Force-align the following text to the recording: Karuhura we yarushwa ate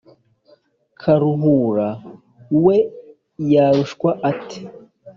Karuhura 0.99 1.89
we 2.65 2.77
yarushwa 3.53 4.09
ate 4.29 4.59